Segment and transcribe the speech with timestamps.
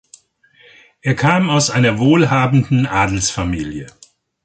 [1.03, 3.85] Er kam aus einer wohlhabenden Adelsfamilie.